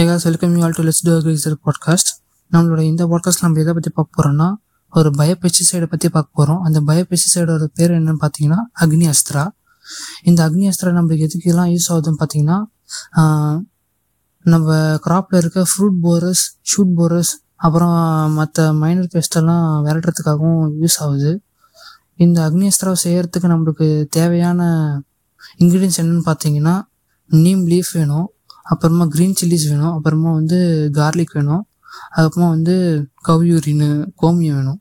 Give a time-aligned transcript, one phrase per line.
[0.00, 2.04] Hey guys, welcome you all to Let's Do Agriculture
[2.52, 4.46] நம்மளோட இந்த podcast நம்ம எதை பற்றி பார்க்க போகிறோம்னா
[4.90, 9.44] ஒரு பயோ பெஸ்டிசைடை பற்றி பார்க்க போகிறோம் அந்த பயோ பெஸ்டிசைடோட பேர் என்னன்னு பார்த்தீங்கன்னா அக்னி அஸ்திரா
[10.22, 12.58] இந்த அக்னி அஸ்திரா நம்மளுக்கு எதுக்கெல்லாம் யூஸ் ஆகுதுன்னு பார்த்தீங்கன்னா
[14.52, 17.94] நம்ம கிராப்பில் இருக்க ஃப்ரூட் போரஸ் ஷூட் போரஸ் அப்புறம்
[18.32, 21.42] மற்ற மைனர் பெஸ்டெல்லாம் விரட்டுறதுக்காகவும் யூஸ் ஆகுது.
[22.16, 24.60] இந்த அக்னி அஸ்திராவை செய்கிறதுக்கு நம்மளுக்கு தேவையான
[25.58, 26.82] இன்க்ரீடியன்ஸ் என்னன்னு பார்த்தீங்கன்னா
[27.30, 28.28] நீம் லீஃப் வேணும்.
[28.72, 29.94] அப்புறமா க்ரீன் சில்லிஸ் வேணும்.
[29.96, 30.58] அப்புறமா வந்து
[30.98, 31.62] கார்லிக் வேணும்.
[32.16, 32.74] அதுக்கப்புறமா வந்து
[33.28, 33.88] கவ்யூரின்னு
[34.22, 34.80] கோமியம் வேணும்.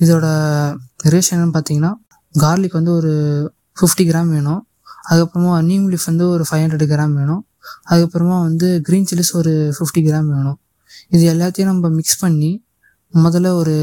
[0.00, 0.26] இதோட
[1.12, 1.92] ரேஷன் என்னன்னு பார்த்தீங்கன்னா
[2.34, 3.12] கார்லிக் வந்து ஒரு
[3.78, 4.62] ஃபிஃப்டி கிராம் வேணும்.
[5.10, 7.42] அதுக்கப்புறமா நீம் லீஃப் வந்து ஒரு ஃபைவ் ஹண்ட்ரட் கிராம் வேணும்.
[7.90, 10.58] அதுக்கப்புறமா வந்து க்ரீன் சில்லிஸ் ஒரு ஃபிஃப்டி கிராம் வேணும்.
[11.08, 12.50] இது எல்லாத்தையும் நம்ம மிக்ஸ் பண்ணி
[13.14, 13.76] முதல்ல ஒரு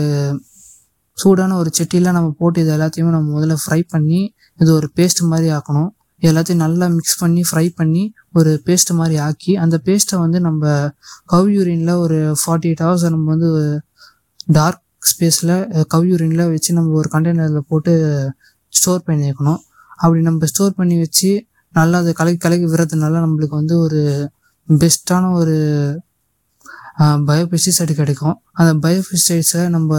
[1.18, 4.22] சூடான ஒரு செட்டியில் நம்ம போட்டு இது எல்லாத்தையுமே நம்ம முதல்ல ஃப்ரை பண்ணி
[4.62, 5.92] இது ஒரு பேஸ்ட் மாதிரி ஆக்கணும்.
[6.24, 10.64] எல்லாத்தையும் நல்லா மிக்ஸ் பண்ணி ஃப்ரை பண்ணி ஒரு பேஸ்ட் மாதிரி ஆக்கி அந்த பேஸ்ட்டை வந்து நம்ம
[11.30, 13.50] கவ் யூரினில் ஒரு ஃபார்ட்டி எயிட் ஹவர்ஸ் நம்ம வந்து
[14.50, 15.54] டார்க் ஸ்பேஸில்
[15.88, 17.94] கவ் யூரினில் வச்சு நம்ம ஒரு கண்டெய்னரில் போட்டு
[18.74, 19.62] ஸ்டோர் பண்ணி வைக்கணும்
[20.00, 21.32] அப்படி நம்ம ஸ்டோர் பண்ணி வச்சு
[21.74, 24.02] நல்லா அதை கலக்கி கலக்கி விடுறதுனால நம்மளுக்கு வந்து ஒரு
[24.68, 25.56] பெஸ்ட்டான ஒரு
[27.30, 28.36] பயோபெஸ்டிசைடு கிடைக்கும்.
[28.60, 29.92] அந்த பயோபெஸ்டிசைட்ஸை நம்ம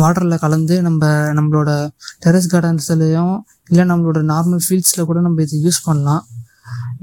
[0.00, 1.70] வாட்டரில் கலந்து நம்ம நம்மளோட
[2.24, 3.34] டெரஸ் கார்டன்ஸ்லையும்
[3.70, 6.24] இல்லை நம்மளோட நார்மல் ஃபீல்ட்ஸில் கூட நம்ம இதை யூஸ் பண்ணலாம்.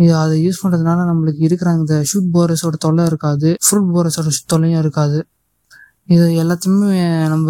[0.03, 3.49] இது அதை யூஸ் பண்ணுறதுனால நம்மளுக்கு இருக்கிற அந்த ஷூட் போரஸோட தொல்லை இருக்காது.
[3.65, 5.19] ஃப்ரூட் போரஸோட தொல்லையும் இருக்காது.
[6.15, 7.49] இது எல்லாத்தையுமே நம்ம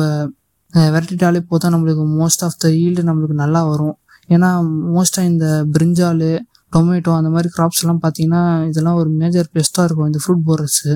[0.73, 1.73] விரட்டிட்டாலே போதும்.
[1.75, 3.97] நம்மளுக்கு மோஸ்ட் ஆஃப் த ஈல்டு நம்மளுக்கு நல்லா வரும்.
[4.35, 4.49] ஏன்னா
[4.95, 6.29] மோஸ்ட்டாக இந்த பிரிஞ்சாலு
[6.75, 10.93] டொமேட்டோ அந்த மாதிரி கிராப்ஸ் எல்லாம் பார்த்தீங்கன்னா இதெல்லாம் ஒரு மேஜர் பெஸ்ட்டாக இருக்கும் இந்த ஃப்ரூட் போரஸு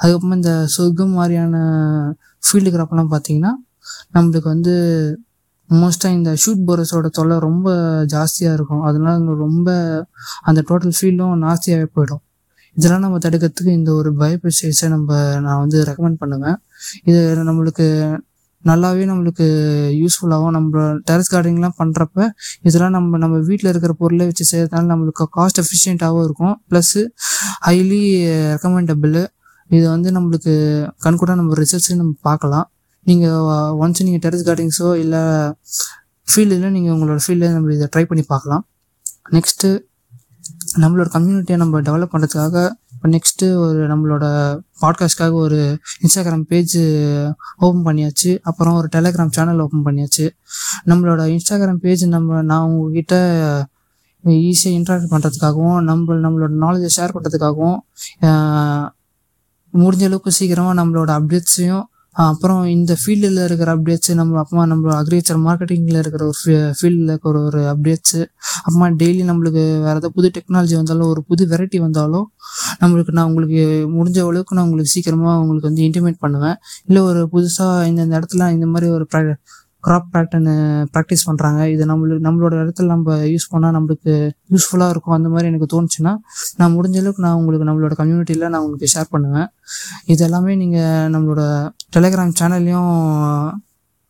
[0.00, 1.56] அதுக்கப்புறமா இந்த சொர்க்கம் மாதிரியான
[2.46, 3.52] ஃபீல்டு கிராப்லாம் பார்த்தீங்கன்னா
[4.16, 4.74] நம்மளுக்கு வந்து
[5.70, 7.68] மோஸ்ட்டாக இந்த ஷூட் போரஸோட தொல்லை ரொம்ப
[8.14, 8.84] ஜாஸ்தியாக இருக்கும்.
[8.88, 9.68] அதனால ரொம்ப
[10.48, 12.22] அந்த டோட்டல் ஃபீல்டும் நாஸ்தியாகவே போயிடும்.
[12.76, 15.10] இதெல்லாம் நம்ம தடுக்கிறதுக்கு இந்த ஒரு பயோபெஸ்டைட்ஸை நம்ம
[15.44, 16.58] நான் வந்து ரெக்கமெண்ட் பண்ணுவேன்.
[17.10, 17.86] இது நம்மளுக்கு
[18.64, 19.46] நல்லாவே நம்மளுக்கு
[20.02, 22.26] யூஸ்ஃபுல்லாகவும் நம்ம டெரஸ் கார்டனிங்லாம் பண்ணுறப்ப
[22.68, 26.54] இதெல்லாம் நம்ம நம்ம வீட்டில் இருக்கிற பொருளை வச்சு செய்கிறதுனால நம்மளுக்கு காஸ்ட் எஃபிஷியண்ட்டாகவும் இருக்கும்.
[26.70, 27.02] ப்ளஸ்ஸு
[27.66, 28.02] ஹைலி
[28.54, 29.18] ரெக்கமெண்டபிள்
[29.76, 30.54] இது வந்து நம்மளுக்கு
[31.04, 32.66] கண்கூட நம்ம ரிசல்ட்ஸையும் நம்ம பார்க்கலாம்.
[33.08, 35.22] நீங்கள் ஒன்ஸ் நீங்கள் டெரஸ் கார்டிங்ஸோ இல்லை
[36.28, 38.64] ஃபீல்டில் நீங்கள் உங்களோட ஃபீல்டில் நம்ம இதை ட்ரை பண்ணி பார்க்கலாம்.
[39.36, 39.68] நெக்ஸ்ட்டு
[40.82, 42.56] நம்மளோட கம்யூனிட்டியை நம்ம டெவலப் பண்ணுறதுக்காக
[42.94, 44.24] இப்போ நெக்ஸ்ட்டு ஒரு நம்மளோட
[44.82, 45.58] பாட்காஸ்ட்காக ஒரு
[46.04, 46.78] இன்ஸ்டாகிராம் பேஜ்
[47.64, 48.30] ஓப்பன் பண்ணியாச்சு.
[48.50, 50.26] அப்புறம் ஒரு டெலகிராம் சேனல் ஓப்பன் பண்ணியாச்சு.
[50.90, 53.16] நம்மளோட இன்ஸ்டாகிராம் பேஜ் நம்ம நான் உங்ககிட்ட
[54.24, 57.78] ஈஸியாக இன்ட்ராக்ட் பண்ணுறதுக்காகவும் நம்ம நம்மளோட நாலேஜை ஷேர் பண்ணுறதுக்காகவும்
[59.74, 61.84] முடிஞ்ச அளவுக்கு சீக்கிரமாக நம்மளோட அப்டேட்ஸையும்
[62.16, 66.38] அப்புறம் இந்த ஃபீல்டில் இருக்கிற அப்டேட்ஸு நம்ம அப்புறமா நம்மளோட அக்ரிகல்ச்சர் மார்க்கெட்டிங்கில் இருக்கிற ஒரு
[66.78, 68.20] ஃபீல்டில் இருக்கிற ஒரு அப்டேட்ஸு
[68.64, 72.26] அப்புறமா டெய்லி நம்மளுக்கு வேறு ஏதாவது புது டெக்னாலஜி வந்தாலும் ஒரு புது வெரைட்டி வந்தாலும்
[72.82, 73.62] நம்மளுக்கு நான் உங்களுக்கு
[73.98, 76.56] முடிஞ்ச அளவுக்கு நான் உங்களுக்கு சீக்கிரமாக உங்களுக்கு வந்து இன்டிமேட் பண்ணுவேன்.
[76.88, 79.06] இல்லை ஒரு புதுசாக இந்த இடத்துல இந்த மாதிரி ஒரு
[79.86, 80.54] க்ராப் பேட்டர்னு
[80.94, 84.12] ப்ராக்டிஸ் பண்ணுறாங்க இது நம்மளுக்கு நம்மளோட இடத்துல நம்ம யூஸ் பண்ணால் நம்மளுக்கு
[84.54, 85.16] யூஸ்ஃபுல்லாக இருக்கும்.
[85.18, 86.12] அந்த மாதிரி எனக்கு தோணுச்சுன்னா
[86.60, 89.48] நான் முடிஞ்ச அளவுக்கு நான் உங்களுக்கு நம்மளோட கம்யூனிட்டியில் நான் உங்களுக்கு ஷேர் பண்ணுவேன்.
[90.12, 91.42] இது எல்லாமே நீங்கள் நம்மளோட
[91.96, 92.92] டெலிகிராம் சேனல்லையும்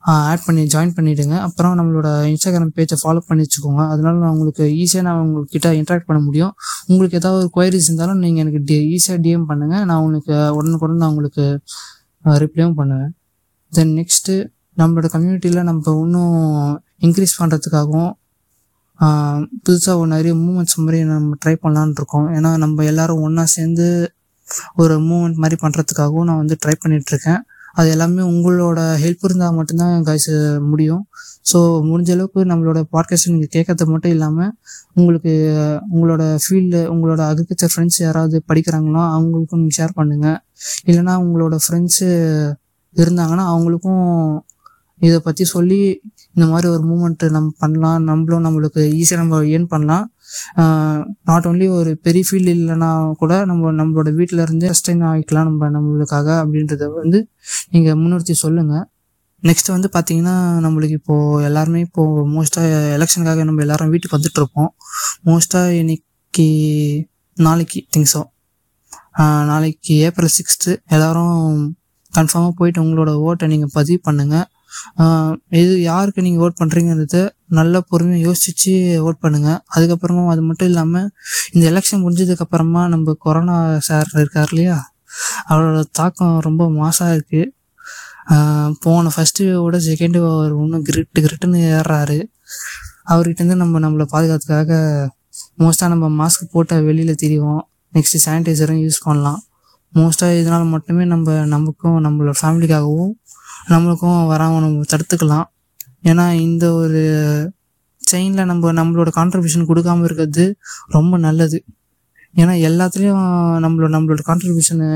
[0.04, 3.82] ஆட் பண்ணி ஜாயின் பண்ணிவிடுங்க அப்புறம் நம்மளோட இன்ஸ்டாகிராம் பேஜை ஃபாலோ பண்ணி வச்சுக்கோங்க.
[3.92, 6.52] அதனால நான் உங்களுக்கு ஈஸியாக நான் உங்கள்கிட்ட இன்ட்ராக்ட் பண்ண முடியும்.
[6.90, 11.12] உங்களுக்கு ஏதாவது ஒரு கொயரிஸ் இருந்தாலும் நீங்கள் எனக்கு டி ஈஸியாக டிஎம் பண்ணுங்கள் நான் உங்களுக்கு உடனுக்குடன் நான்
[11.14, 11.44] உங்களுக்கு
[12.44, 13.10] ரிப்ளையும் பண்ணுவேன்.
[13.72, 14.36] தென் நெக்ஸ்ட்டு
[14.80, 16.36] நம்மளோட கம்யூனிட்டியில் நம்ம இன்னும்
[17.06, 18.12] இன்க்ரீஸ் பண்ணுறதுக்காகவும்
[19.66, 22.28] புதுசாக ஒரு நிறைய மூமெண்ட்ஸ் மாதிரி நம்ம ட்ரை பண்ணலான்னு இருக்கோம்.
[22.36, 23.86] ஏன்னா நம்ம எல்லாரும் ஒன்றா சேர்ந்து
[24.74, 27.40] ஒரு மூமெண்ட் மாதிரி பண்ணுறதுக்காகவும் நான் வந்து ட்ரை பண்ணிகிட்ருக்கேன்
[27.72, 31.02] அது எல்லாமே உங்களோட ஹெல்ப் இருந்தால் மட்டும்தான் கைஸ் முடியும்.
[31.50, 34.50] ஸோ முடிஞ்ச அளவுக்கு நம்மளோட பாட்காஸ்ட் நீங்கள் கேட்கறது மட்டும் இல்லாமல்
[34.92, 35.32] உங்களுக்கு
[35.94, 40.38] உங்களோட ஃபீல்டு உங்களோட அக்ரிகல்ச்சர் ஃப்ரெண்ட்ஸ் யாராவது படிக்கிறாங்களோ அவங்களுக்கும் நீங்கள் ஷேர் பண்ணுங்கள்
[40.88, 42.08] இல்லைன்னா உங்களோட ஃப்ரெண்ட்ஸு
[42.96, 44.06] இருந்தாங்கன்னா அவங்களுக்கும்
[45.00, 45.80] இதை பற்றி சொல்லி
[46.34, 48.02] இந்த மாதிரி ஒரு மூமெண்ட்டு நம்ம பண்ணலாம்.
[48.02, 50.06] நம்மளும் நம்மளுக்கு ஈஸியாக நம்ம ஏர்ன் பண்ணலாம்.
[51.24, 56.28] நாட் ஓன்லி ஒரு பெரிய ஃபீல்டு இல்லைன்னா கூட நம்ம நம்மளோட வீட்டில் இருந்து சஸ்டைன் ஆகிக்கலாம் நம்ம நம்மளுக்காக
[56.42, 57.20] அப்படின்றத வந்து
[57.70, 58.86] நீங்கள் முன்னிறுத்தி சொல்லுங்கள்
[59.42, 64.70] நெக்ஸ்ட் வந்து பார்த்தீங்கன்னா நம்மளுக்கு இப்போது எல்லாருமே இப்போது மோஸ்ட்டாக எலெக்ஷனுக்காக நம்ம எல்லாரும் வீட்டுக்கு வந்துட்டுருப்போம்
[65.26, 66.48] மோஸ்ட்டாக இன்னைக்கு
[67.36, 68.22] நாளைக்கு திங்ஸோ
[69.44, 71.38] நாளைக்கு ஏப்ரல் சிக்ஸ்த்து எல்லோரும்
[72.12, 74.46] கன்ஃபார்மாக போயிட்டு உங்களோட ஓட்டை நீங்கள் பதிவு பண்ணுங்கள்
[75.60, 77.18] இது யாருக்கு நீங்கள் ஓட் பண்ணுறீங்கிறத
[77.58, 78.72] நல்லா பொறுமையாக யோசிச்சு
[79.08, 81.08] ஓட் பண்ணுங்கள் அதுக்கப்புறமா அது மட்டும் இல்லாமல்
[81.52, 83.56] இந்த எலெக்ஷன் முடிஞ்சதுக்கப்புறமா நம்ம கொரோனா
[83.88, 84.78] சார் இருக்கார் இல்லையா?
[85.50, 87.46] அவரோட தாக்கம் ரொம்ப மாசாக இருக்குது
[88.84, 92.18] போன ஃபஸ்ட்டு விட செகண்டு அவர் இன்னும் கிரிட்டு கிரிட்டுன்னு ஏறுறாரு.
[93.12, 94.72] அவர்கிட்டருந்து நம்ம நம்மளை பாதுகாத்துக்காக
[95.62, 97.60] மோஸ்ட்டாக நம்ம மாஸ்க் போட்டால் வெளியில் தெரியும்
[97.96, 99.40] நெக்ஸ்ட்டு சானிடைசரும் யூஸ் பண்ணலாம்.
[99.94, 103.12] மோஸ்ட்டாக இதனால் மட்டுமே நம்ம நமக்கும் நம்மளோட ஃபேமிலிக்காகவும்
[103.72, 105.46] நம்மளுக்கும் வராமல் நம்ம தடுத்துக்கலாம்.
[106.10, 107.00] ஏன்னா இந்த ஒரு
[108.00, 110.44] செயினில் நம்ம நம்மளோட கான்ட்ரிபியூஷன் கொடுக்காம இருக்கிறது
[110.96, 111.58] ரொம்ப நல்லது.
[112.34, 113.26] ஏன்னா எல்லாத்துலேயும்
[113.64, 114.88] நம்மளோட நம்மளோட கான்ட்ரிபியூஷனு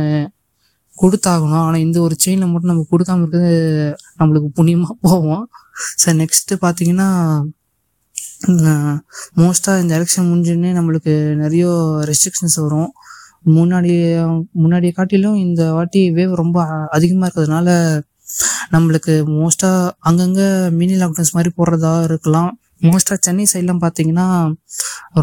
[0.97, 1.63] கொடுத்தாகணும்.
[1.67, 3.53] ஆனால் இந்த ஒரு செயினில் மட்டும் நம்ம கொடுக்காம இருக்கிறது
[4.21, 5.45] நம்மளுக்கு புண்ணியமாக போவோம்
[6.03, 7.09] சார் நெக்ஸ்ட்டு பார்த்தீங்கன்னா
[9.41, 11.13] மோஸ்ட்டாக இந்த எலெக்ஷன் முடிஞ்சோடனே நம்மளுக்கு
[11.43, 11.65] நிறைய
[12.11, 12.91] ரெஸ்ட்ரிக்ஷன்ஸ் வரும்.
[13.45, 13.93] முன்னாடி
[14.63, 16.59] முன்னாடியை காட்டிலும் இந்த வாட்டி வேவ் ரொம்ப
[16.97, 17.69] அதிகமாக இருக்கிறதுனால
[18.75, 20.49] நம்மளுக்கு மோஸ்ட்டாக அங்கங்கே
[20.79, 22.51] மினி லாக்டவுன்ஸ் மாதிரி போடுறதா இருக்கலாம்.
[22.87, 24.27] மோஸ்ட்டாக சென்னை சைட்லாம் பார்த்தீங்கன்னா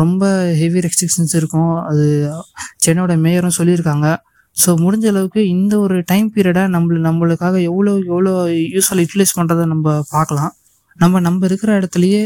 [0.02, 0.24] ரொம்ப
[0.62, 1.74] ஹெவி ரெஸ்ட்ரிக்ஷன்ஸ் இருக்கும்.
[1.90, 2.06] அது
[2.86, 4.08] சென்னையோட மேயரும் சொல்லியிருக்காங்க.
[4.58, 8.32] ஸோ முடிஞ்ச அளவுக்கு இந்த ஒரு டைம் பீரியடை நம்மள நம்மளுக்காக எவ்வளோ எவ்வளோ
[8.76, 10.54] யூஸ்ஃபுல் யூட்டிலைஸ் பண்ணுறதை நம்ம பார்க்கலாம்
[11.00, 12.24] நம்ம நம்ம இருக்கிற இடத்துலையே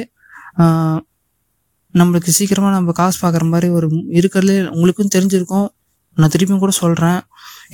[1.95, 3.87] நம்மளுக்கு சீக்கிரமாக நம்ம காசு பார்க்குற மாதிரி ஒரு
[4.19, 5.67] இருக்கிறதுலே உங்களுக்கும் தெரிஞ்சிருக்கும்.
[6.17, 7.19] நான் திருப்பியும் கூட சொல்கிறேன்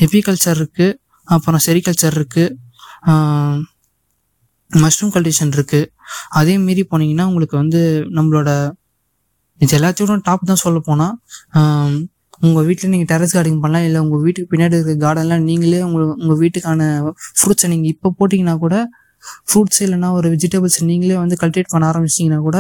[0.06, 0.98] எப்பிகல்ச்சர் இருக்குது
[1.28, 2.56] அப்புறம் செரிகல்ச்சர் இருக்குது
[4.72, 5.90] மஷ்ரூம் கல்டிவேஷன் இருக்குது
[6.40, 7.82] அதே மீறி போனீங்கன்னா உங்களுக்கு வந்து
[8.18, 8.50] நம்மளோட
[9.62, 11.16] இது எல்லாத்தையும் டாப் தான் சொல்ல போனால்
[12.42, 16.40] உங்கள் வீட்டில் நீங்கள் டெரஸ் கார்டிங் பண்ணலாம் இல்லை உங்கள் வீட்டுக்கு பின்னாடி இருக்க கார்டன்லாம் நீங்களே உங்கள் உங்கள்
[16.44, 16.84] வீட்டுக்கான
[17.40, 18.76] ஃப்ரூட்ஸை நீங்கள் இப்போ போட்டிங்கன்னா கூட
[19.50, 22.60] ஃப்ரூட்ஸ் இல்லைன்னா ஒரு வெஜிடபிள்ஸ் நீங்களே வந்து கல்டிவேட் பண்ண ஆரம்பிச்சிங்கன்னா கூட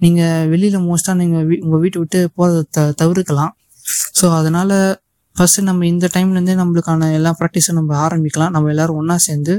[0.00, 3.52] நீங்கள் வெளியில் மோஸ்ட்டாக நீங்கள் வீ உங்கள் வீட்டை விட்டு போகிறத த தவிர்க்கலாம்.
[4.14, 4.74] ஸோ அதனால்
[5.38, 8.54] ஃபஸ்ட்டு நம்ம இந்த டைம்லேருந்தே நம்மளுக்கான எல்லா ப்ராக்டிஸும் நம்ம ஆரம்பிக்கலாம்.
[8.54, 9.56] நம்ம எல்லோரும் ஒன்றா சேர்ந்து.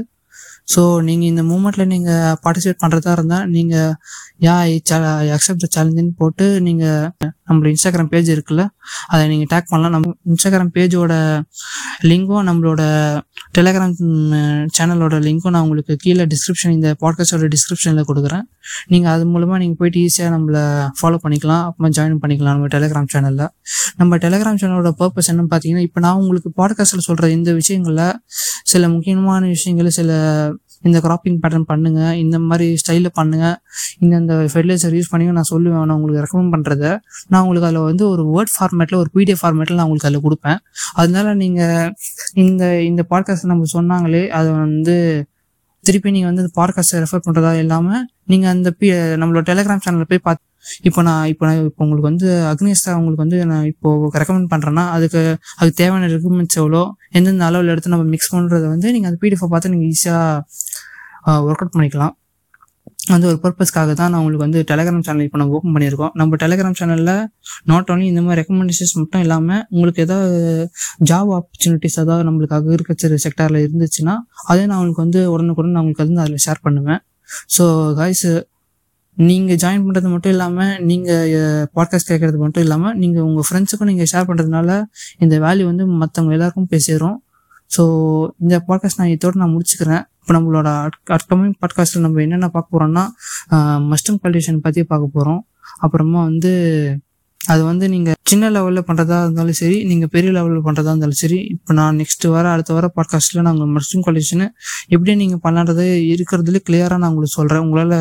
[0.72, 3.92] ஸோ நீங்கள் இந்த மூமெண்ட்டில் நீங்கள் பார்ட்டிசிபேட் பண்ணுறதா இருந்தால் நீங்கள்
[4.46, 4.56] யா
[5.36, 7.08] அக்செப்ட் த சேலஞ்சுன்னு போட்டு நீங்கள்
[7.48, 8.64] நம்மளோட இன்ஸ்டாகிராம் பேஜ் இருக்குல்ல
[9.12, 9.94] அதை நீங்கள் டேக் பண்ணலாம்.
[9.96, 11.14] நம்ம இன்ஸ்டாகிராம் பேஜோட
[12.10, 12.82] லிங்கும் நம்மளோட
[13.58, 13.94] டெலகிராம்
[14.76, 18.44] சேனலோட லிங்க்கும் நான் உங்களுக்கு கீழே டிஸ்கிரிப்ஷன் இந்த பாட்காஸ்டோட டிஸ்கிரிப்ஷனில் கொடுக்குறேன்.
[18.86, 20.62] நீங்கள் அது மூலமாக நீங்கள் போயிட்டு ஈஸியாக நம்மளை
[20.98, 21.64] ஃபாலோ பண்ணிக்கலாம்.
[21.64, 23.48] அப்புறமா ஜாயின் பண்ணிக்கலாம் நம்ம டெலகிராம் சேனலில்
[23.96, 28.04] நம்ம டெலகிராம் சேனலோட பர்பஸ் என்னன்னு பார்த்தீங்கன்னா இப்போ நான் உங்களுக்கு பாட்காஸ்ட்டில் சொல்கிற இந்த விஷயங்களில்
[28.64, 30.10] சில முக்கியமான விஷயங்கள் சில
[30.84, 33.46] இந்த கிராப்பிங் பேட்டர்ன் பண்ணுங்க இந்த மாதிரி ஸ்டைலில் பண்ணுங்க.
[34.02, 35.84] இந்த இந்த ஃபெர்டிலைசர் யூஸ் பண்ணி நான் சொல்லுவேன்.
[35.88, 36.84] நான் உங்களுக்கு ரெக்கமெண்ட் பண்ணுறத
[37.32, 40.60] நான் உங்களுக்கு அதில் வந்து ஒரு வேர்ட் ஃபார்மேட்டில் ஒரு பிடிஎஃப் ஃபார்மேட்டில் நான் உங்களுக்கு அதில் கொடுப்பேன்.
[41.02, 41.90] அதனால நீங்கள்
[42.44, 44.96] இந்த இந்த பாட்காஸ்ட் நம்ம சொன்னாங்களே அதை வந்து
[45.84, 48.02] திருப்பி நீங்கள் வந்து பாட்காஸ்ட்டை ரெஃபர் பண்ணுறதா இல்லாமல்
[48.32, 48.88] நீங்கள் அந்த பி
[49.20, 50.46] நம்மளோட டெலிகிராம் சேனலில் போய் பார்த்து
[50.88, 53.90] இப்போ நான் இப்போ நான் இப்போ உங்களுக்கு வந்து அக்னிஸ்டா உங்களுக்கு வந்து நான் இப்போ
[54.20, 55.20] ரெக்கமெண்ட் பண்ணுறேன்னா அதுக்கு
[55.58, 56.82] அதுக்கு தேவையான ரெக்குமெண்ட்ஸ் எவ்வளோ
[57.18, 60.42] எந்தெந்த அளவில் எடுத்து நம்ம மிக்ஸ் பண்ணுறத வந்து நீங்கள் அந்த பிடிஎஃப் பார்த்து நீங்கள் ஈஸியாக
[61.48, 62.14] ஒர்க் அவுட் பண்ணிக்கலாம்.
[63.14, 66.12] அந்த ஒரு பர்பஸ்க்காக தான் நான் உங்களுக்கு வந்து டெலிகிராம் சேனல் இப்போ நம்ம ஓப்பன் பண்ணியிருக்கோம்.
[66.20, 67.12] நம்ம டெலிகிராம் சேனலில்
[67.70, 70.38] நாட் ஓன்லி இந்த மாதிரி ரெக்கமெண்டேஷன்ஸ் மட்டும் இல்லாமல் உங்களுக்கு ஏதாவது
[71.10, 74.14] ஜாப் ஆப்பர்ச்சுனிட்டிஸ் ஏதாவது நம்மளுக்கு அக்ரிகல்ச்சர் செக்டாரில் இருந்துச்சுன்னா
[74.52, 77.00] அதே நான் உங்களுக்கு வந்து உடனுக்குடன் நான் உங்களுக்கு வந்து அதில் ஷேர் பண்ணுவேன்.
[77.56, 77.64] ஸோ
[78.00, 78.28] காய்ஸ்
[79.16, 84.28] நீங்கள் ஜாயின் பண்ணுறது மட்டும் இல்லாமல் நீங்கள் பாட்காஸ்ட் கேட்குறது மட்டும் இல்லாமல் நீங்கள் உங்கள் ஃப்ரெண்ட்ஸுக்கும் நீங்கள் ஷேர்
[84.30, 84.70] பண்ணுறதுனால
[85.24, 87.18] இந்த வேல்யூ வந்து மற்றவங்க எல்லாருக்கும் போய் சேரும்.
[87.76, 87.82] ஸோ
[88.38, 90.02] இந்த பாட்காஸ்ட் நான் இதோட நான் முடிச்சுக்கிறேன்.
[90.20, 90.68] இப்போ நம்மளோட
[91.06, 93.04] அப்கமிங் பாட்காஸ்ட்டில் நம்ம என்னென்ன பார்க்க போகிறோம்னா
[93.88, 95.46] மஸ்டம் கல்டிவேஷன் பற்றி பார்க்க போகிறோம்
[95.80, 96.52] அப்புறமா வந்து
[97.40, 101.72] அது வந்து நீங்கள் சின்ன லெவலில் பண்ணுறதா இருந்தாலும் சரி நீங்கள் பெரிய லெவலில் பண்ணுறதா இருந்தாலும் சரி இப்போ
[101.74, 104.46] நான் நெக்ஸ்ட் வர அடுத்த வர பாட்காஸ்ட்டில் நாங்கள் மஸ்டம் கல்டிவேஷனை
[104.86, 107.96] எப்படி நீங்கள் பண்ணுறது இருக்கிறதுல கிளியராக நான் உங்களுக்கு சொல்கிறேன் உங்களால்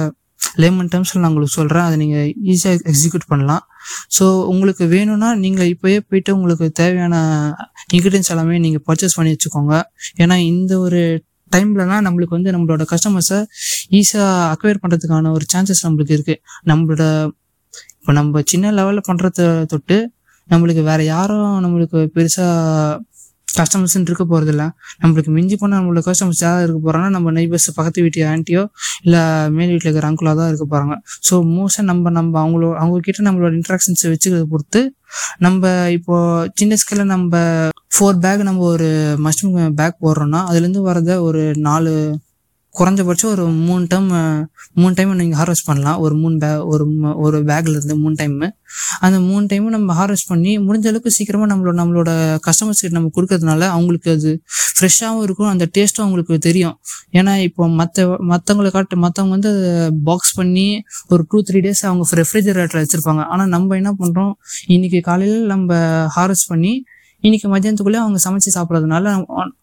[0.61, 3.63] லேமன் டேர்ம்ஸில் நான் உங்களுக்கு சொல்கிறேன் அதை நீங்கள் ஈஸியாக எக்ஸிக்யூட் பண்ணலாம்.
[4.17, 7.15] ஸோ உங்களுக்கு வேணும்னா நீங்கள் இப்போயே போயிட்டு உங்களுக்கு தேவையான
[7.95, 9.75] இன்க்ரீடியன்ஸ் எல்லாமே நீங்கள் பர்ச்சேஸ் பண்ணி வச்சுக்கோங்க.
[10.23, 11.01] ஏன்னா இந்த ஒரு
[11.51, 13.39] டைம்லலாம் நம்மளுக்கு வந்து நம்மளோட கஸ்டமர்ஸை
[13.99, 16.41] ஈஸியாக அக்வயர் பண்ணுறதுக்கான ஒரு சான்சஸ் நம்மளுக்கு இருக்குது
[16.71, 17.03] நம்மளோட
[17.99, 19.97] இப்போ நம்ம சின்ன லெவலில் பண்ணுறத தொட்டு
[20.49, 22.97] நம்மளுக்கு வேற யாரும் நம்மளுக்கு பெருசாக
[23.57, 24.63] கஸ்டமர்ஸ்ன்னு இருக்க போகிறதில்ல
[25.01, 28.63] நம்மளுக்கு மிஞ்சி போனால் நம்மளோட கஸ்டமர்ஸ் யாராவது இருக்க போகிறாங்கன்னா நம்ம நெய்பர்ஸ் பக்கத்து வீட்டு ஆண்டியோ
[29.03, 30.95] இல்லை மேல் வீட்டில் இருக்கிற அங்குலாக தான் இருக்க போகிறாங்க
[31.29, 34.81] ஸோ மோஸ்ட்டாக நம்ம நம்ம அவங்களோட அவங்க கிட்ட நம்மளோட இன்ட்ராக்ஷன்ஸை வச்சுக்கிறத பொறுத்து
[35.39, 36.15] நம்ம இப்போ
[36.53, 37.35] சின்ன ஸ்கேலில் நம்ம
[37.93, 38.89] ஃபோர் பேக் நம்ம ஒரு
[39.19, 41.93] மஷ்ரூம் பேக் போடுறோம்னா அதுலேருந்து வரத ஒரு நாலு
[42.77, 44.09] குறைஞ்சபட்சம் ஒரு மூணு டைம்
[44.79, 45.97] மூணு டைம் நீங்கள் ஹார்வெஸ்ட் பண்ணலாம்.
[46.05, 46.83] ஒரு மூணு பே ஒரு
[47.25, 48.47] ஒரு பேக்ல இருந்து மூணு டைமு
[49.05, 52.09] அந்த மூணு டைமும் நம்ம ஹார்வெஸ்ட் பண்ணி முடிஞ்ச அளவுக்கு சீக்கிரமாக நம்மளோட நம்மளோட
[52.47, 54.31] கஸ்டமர்ஸ் கிட்ட நம்ம கொடுக்கறதுனால அவங்களுக்கு அது
[54.77, 55.49] ஃப்ரெஷ்ஷாகவும் இருக்கும்.
[55.53, 56.75] அந்த டேஸ்ட்டும் அவங்களுக்கு தெரியும்.
[57.19, 59.53] ஏன்னா இப்போ மற்ற மற்றவங்களை காட்டு மற்றவங்க வந்து
[60.09, 60.67] பாக்ஸ் பண்ணி
[61.13, 63.23] ஒரு டூ த்ரீ டேஸ் அவங்க ரெஃப்ரிஜரேட்டரில் வச்சுருப்பாங்க.
[63.33, 64.33] ஆனால் நம்ம என்ன பண்ணுறோம்
[64.75, 65.79] இன்னைக்கு காலையில் நம்ம
[66.17, 66.73] ஹார்வெஸ்ட் பண்ணி
[67.27, 69.05] இன்னைக்கு மதியானத்துக்குள்ளே அவங்க சமைச்சு சாப்பிட்றதுனால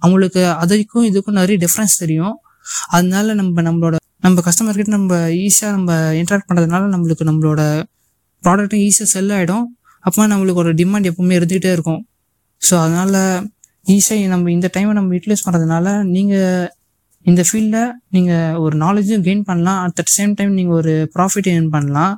[0.04, 2.34] அவங்களுக்கு அதுக்கும் இதுக்கும் நிறைய டிஃப்ரென்ஸ் தெரியும்.
[2.96, 3.96] அதனால நம்ம நம்மளோட
[4.26, 7.60] நம்ம கஸ்டமர்கிட்ட நம்ம ஈஸியாக நம்ம இன்ட்ராக்ட் பண்ணுறதுனால நம்மளுக்கு நம்மளோட
[8.44, 9.66] ப்ராடக்ட்டும் ஈஸியாக செல் ஆகிடும்
[10.06, 12.00] அப்போ நம்மளுக்கு ஒரு டிமாண்ட் எப்பவுமே இருந்துகிட்டே இருக்கும்.
[12.62, 13.20] ஸோ அதனால்
[13.94, 16.68] ஈஸியாக நம்ம இந்த டைமை நம்ம யூட்டிலைஸ் பண்ணுறதுனால நீங்கள்
[17.26, 19.78] இந்த ஃபீல்டில் நீங்கள் ஒரு நாலேஜும் கெயின் பண்ணலாம்.
[19.84, 22.14] அட் த சேம் டைம் நீங்கள் ஒரு ப்ராஃபிட் ஏர்ன் பண்ணலாம்.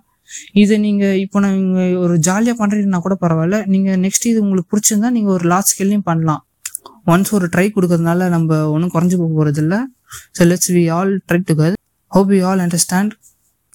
[0.62, 3.58] இதை நீங்கள் இப்போ நீங்கள் ஒரு ஜாலியாக பண்ணுறீங்கன்னா கூட பரவாயில்ல.
[3.74, 6.42] நீங்கள் நெக்ஸ்ட் இது உங்களுக்கு பிடிச்சிருந்தா நீங்கள் ஒரு லார்ஜ் ஸ்கேல்லையும் பண்ணலாம்.
[7.08, 9.80] ஒன்ஸ் ஒரு ட்ரை கொடுக்கறதுனால நம்ம ஒன்றும் குறைஞ்சி போக போகிறது இல்லை
[10.36, 11.78] so let's we all try together
[12.12, 13.14] hope you all understand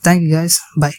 [0.03, 0.91] thank you guys bye